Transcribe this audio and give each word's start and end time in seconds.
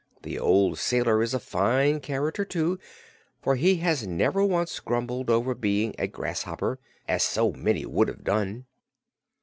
The 0.23 0.39
old 0.39 0.79
sailor 0.79 1.21
is 1.21 1.35
a 1.35 1.39
fine 1.39 1.99
character, 1.99 2.43
too, 2.43 2.79
for 3.39 3.55
he 3.55 3.75
has 3.85 4.07
never 4.07 4.43
once 4.43 4.79
grumbled 4.79 5.29
over 5.29 5.53
being 5.53 5.93
a 5.99 6.07
grasshopper, 6.07 6.79
as 7.07 7.21
so 7.21 7.51
many 7.51 7.85
would 7.85 8.07
have 8.07 8.23
done." 8.23 8.65